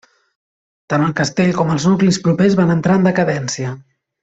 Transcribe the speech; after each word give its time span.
Tant 0.93 1.03
el 1.07 1.11
castell 1.19 1.51
com 1.59 1.69
els 1.75 1.85
nuclis 1.91 2.19
propers 2.29 2.57
van 2.63 2.75
entrar 2.79 2.99
en 3.03 3.07
decadència. 3.13 3.77